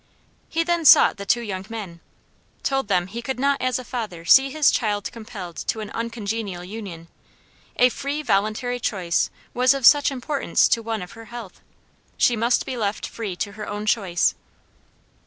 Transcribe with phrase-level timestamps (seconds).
[0.49, 1.99] He then sought the two young men;
[2.63, 6.63] told them he could not as a father see his child compelled to an uncongenial
[6.63, 7.07] union;
[7.75, 11.61] a free, voluntary choice was of such importance to one of her health.
[12.17, 14.33] She must be left free to her own choice.